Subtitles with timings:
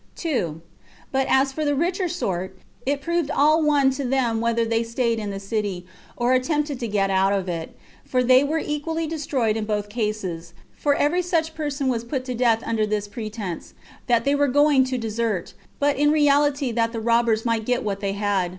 [0.15, 0.59] 2.
[1.11, 2.57] But as for the richer sort,
[2.87, 5.85] it proved all one to them whether they staid in the city,
[6.17, 10.55] or attempted to get out of it; for they were equally destroyed in both cases;
[10.75, 13.75] for every such person was put to death under this pretense,
[14.07, 17.99] that they were going to desert, but in reality that the robbers might get what
[17.99, 18.49] they had.